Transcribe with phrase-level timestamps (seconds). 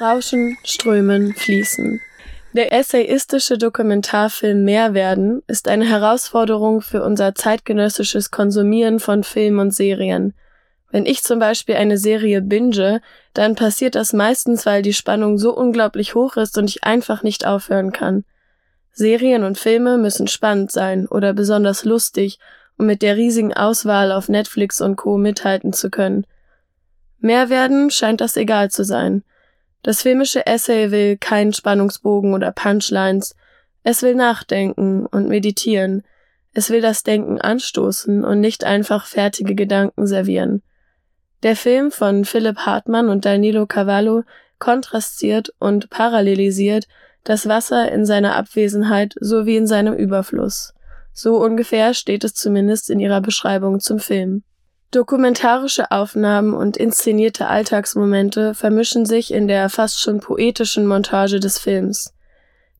[0.00, 2.00] Rauschen, strömen, fließen.
[2.52, 10.34] Der essayistische Dokumentarfilm Mehrwerden ist eine Herausforderung für unser zeitgenössisches Konsumieren von Film und Serien.
[10.90, 13.02] Wenn ich zum Beispiel eine Serie binge,
[13.34, 17.46] dann passiert das meistens, weil die Spannung so unglaublich hoch ist und ich einfach nicht
[17.46, 18.24] aufhören kann.
[18.92, 22.38] Serien und Filme müssen spannend sein oder besonders lustig,
[22.78, 25.18] um mit der riesigen Auswahl auf Netflix und Co.
[25.18, 26.24] mithalten zu können.
[27.20, 29.22] Mehrwerden scheint das egal zu sein.
[29.82, 33.34] Das filmische Essay will keinen Spannungsbogen oder Punchlines.
[33.82, 36.02] Es will nachdenken und meditieren.
[36.52, 40.62] Es will das Denken anstoßen und nicht einfach fertige Gedanken servieren.
[41.42, 44.24] Der Film von Philipp Hartmann und Danilo Cavallo
[44.58, 46.88] kontrastiert und parallelisiert
[47.22, 50.74] das Wasser in seiner Abwesenheit sowie in seinem Überfluss.
[51.12, 54.42] So ungefähr steht es zumindest in ihrer Beschreibung zum Film.
[54.90, 62.14] Dokumentarische Aufnahmen und inszenierte Alltagsmomente vermischen sich in der fast schon poetischen Montage des Films.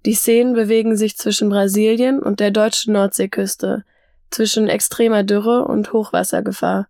[0.07, 3.85] Die Szenen bewegen sich zwischen Brasilien und der deutschen Nordseeküste,
[4.31, 6.89] zwischen extremer Dürre und Hochwassergefahr.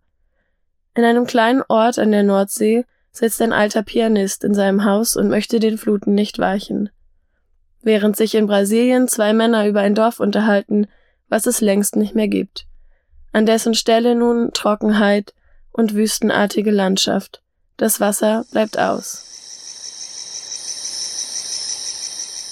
[0.95, 5.27] In einem kleinen Ort an der Nordsee sitzt ein alter Pianist in seinem Haus und
[5.27, 6.91] möchte den Fluten nicht weichen.
[7.81, 10.87] Während sich in Brasilien zwei Männer über ein Dorf unterhalten,
[11.27, 12.68] was es längst nicht mehr gibt
[13.31, 15.33] an dessen Stelle nun Trockenheit
[15.71, 17.41] und wüstenartige Landschaft.
[17.77, 19.25] Das Wasser bleibt aus.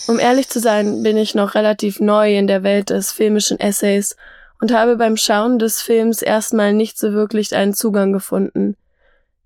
[0.08, 4.16] Um ehrlich zu sein, bin ich noch relativ neu in der Welt des filmischen Essays
[4.62, 8.78] und habe beim Schauen des Films erstmal nicht so wirklich einen Zugang gefunden.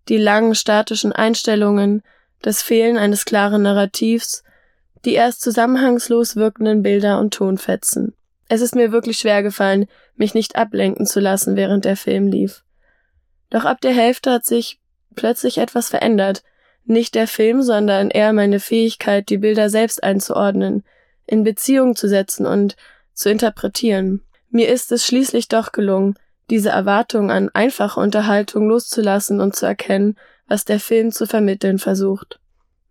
[0.07, 2.03] Die langen statischen Einstellungen,
[2.41, 4.43] das Fehlen eines klaren Narrativs,
[5.03, 8.13] die erst zusammenhangslos wirkenden Bilder und Tonfetzen.
[8.51, 9.85] Es ist mir wirklich schwer gefallen,
[10.17, 12.65] mich nicht ablenken zu lassen, während der Film lief.
[13.49, 14.81] Doch ab der Hälfte hat sich
[15.15, 16.43] plötzlich etwas verändert.
[16.83, 20.83] Nicht der Film, sondern eher meine Fähigkeit, die Bilder selbst einzuordnen,
[21.25, 22.75] in Beziehung zu setzen und
[23.13, 24.21] zu interpretieren.
[24.49, 26.15] Mir ist es schließlich doch gelungen,
[26.49, 30.17] diese Erwartung an einfache Unterhaltung loszulassen und zu erkennen,
[30.49, 32.41] was der Film zu vermitteln versucht.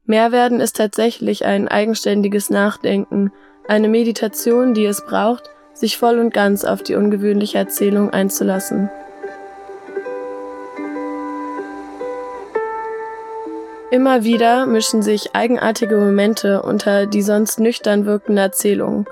[0.06, 3.30] Mehrwerden ist tatsächlich ein eigenständiges Nachdenken
[3.70, 5.44] eine Meditation, die es braucht,
[5.75, 8.91] sich voll und ganz auf die ungewöhnliche Erzählung einzulassen.
[13.92, 19.09] Immer wieder mischen sich eigenartige Momente unter die sonst nüchtern wirkende Erzählung.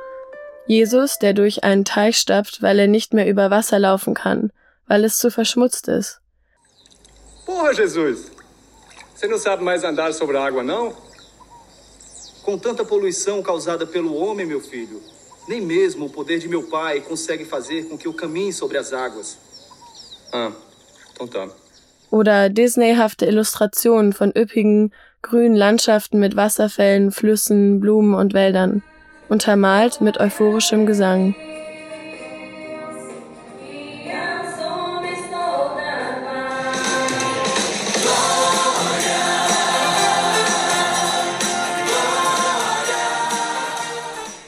[0.67, 4.51] Jesus, der durch einen Teich stapft, weil er nicht mehr über Wasser laufen kann,
[4.89, 6.21] weil es zu verschmutzt ist.
[7.47, 8.31] Porra, Jesus!
[9.15, 10.95] Você não sabe mais andar sobre água, não?
[12.49, 15.03] Com tanta poluição causada pelo homem, meu filho,
[15.47, 18.95] nem mesmo o poder de meu pai consegue fazer com que eu caminhe sobre as
[18.95, 19.37] águas.
[20.33, 20.51] Ah,
[21.13, 21.47] então tá.
[22.11, 28.83] Oder Disneyhafte Illustrationen von üppigen, grünen Landschaften mit Wasserfällen, Flüssen, Blumen und Wäldern,
[29.29, 31.35] untermalt mit euphorischem Gesang.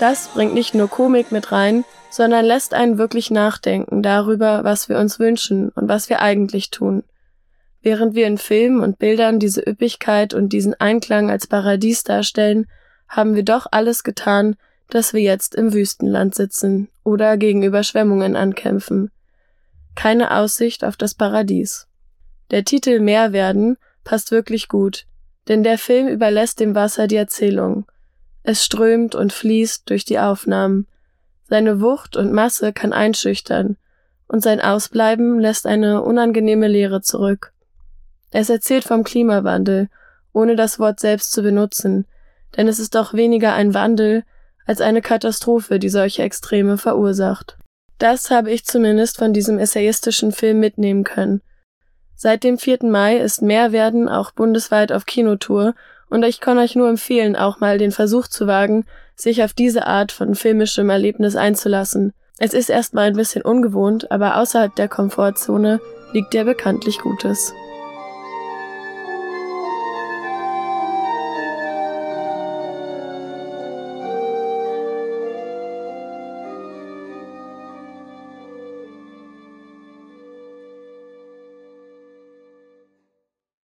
[0.00, 4.98] Das bringt nicht nur Komik mit rein, sondern lässt einen wirklich nachdenken darüber, was wir
[4.98, 7.04] uns wünschen und was wir eigentlich tun.
[7.82, 12.66] Während wir in Filmen und Bildern diese Üppigkeit und diesen Einklang als Paradies darstellen,
[13.08, 14.56] haben wir doch alles getan,
[14.88, 19.10] dass wir jetzt im Wüstenland sitzen oder gegen Überschwemmungen ankämpfen.
[19.96, 21.88] Keine Aussicht auf das Paradies.
[22.50, 25.04] Der Titel Meer werden passt wirklich gut,
[25.48, 27.84] denn der Film überlässt dem Wasser die Erzählung.
[28.42, 30.86] Es strömt und fließt durch die Aufnahmen.
[31.48, 33.76] Seine Wucht und Masse kann einschüchtern,
[34.28, 37.52] und sein Ausbleiben lässt eine unangenehme Leere zurück.
[38.30, 39.88] Es erzählt vom Klimawandel,
[40.32, 42.06] ohne das Wort selbst zu benutzen,
[42.56, 44.24] denn es ist doch weniger ein Wandel
[44.66, 47.58] als eine Katastrophe, die solche Extreme verursacht.
[47.98, 51.42] Das habe ich zumindest von diesem essayistischen Film mitnehmen können.
[52.14, 52.78] Seit dem 4.
[52.82, 55.74] Mai ist Mehrwerden auch bundesweit auf Kinotour
[56.10, 58.84] und ich kann euch nur empfehlen, auch mal den Versuch zu wagen,
[59.16, 62.12] sich auf diese Art von filmischem Erlebnis einzulassen.
[62.38, 65.80] Es ist erstmal ein bisschen ungewohnt, aber außerhalb der Komfortzone
[66.12, 67.52] liegt ja bekanntlich Gutes.